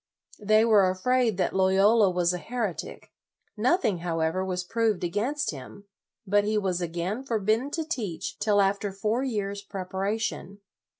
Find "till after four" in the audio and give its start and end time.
8.39-9.21